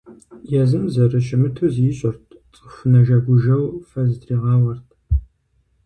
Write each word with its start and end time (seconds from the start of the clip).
Езым 0.61 0.83
зэрыщымыту 0.93 1.65
зищӀырт, 1.73 2.25
цӀыху 2.53 2.87
нэжэгужэу 2.91 3.65
фэ 3.89 4.01
зытригъауэрт. 4.09 4.87